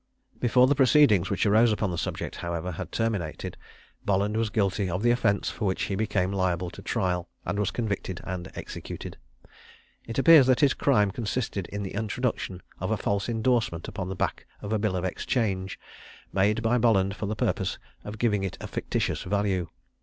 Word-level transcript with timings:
Before 0.39 0.65
the 0.65 0.73
proceedings 0.73 1.29
which 1.29 1.45
arose 1.45 1.71
upon 1.71 1.91
the 1.91 1.95
subject, 1.99 2.37
however, 2.37 2.71
had 2.71 2.91
terminated, 2.91 3.55
Bolland 4.03 4.35
was 4.35 4.49
guilty 4.49 4.89
of 4.89 5.03
the 5.03 5.11
offence 5.11 5.51
for 5.51 5.65
which 5.65 5.83
he 5.83 5.93
became 5.95 6.31
liable 6.31 6.71
to 6.71 6.81
trial, 6.81 7.29
and 7.45 7.59
was 7.59 7.69
convicted 7.69 8.19
and 8.23 8.49
executed. 8.55 9.17
It 10.07 10.17
appears 10.17 10.47
that 10.47 10.61
his 10.61 10.73
crime 10.73 11.11
consisted 11.11 11.67
in 11.67 11.83
the 11.83 11.93
introduction 11.93 12.63
of 12.79 12.89
a 12.89 12.97
false 12.97 13.29
indorsement 13.29 13.87
upon 13.87 14.09
the 14.09 14.15
back 14.15 14.47
of 14.59 14.73
a 14.73 14.79
bill 14.79 14.95
of 14.95 15.05
exchange, 15.05 15.79
made 16.33 16.63
by 16.63 16.79
Bolland 16.79 17.15
for 17.15 17.27
the 17.27 17.35
purpose 17.35 17.77
of 18.03 18.17
giving 18.17 18.43
it 18.43 18.57
a 18.59 18.65
fictitious 18.65 19.21
value. 19.21 19.67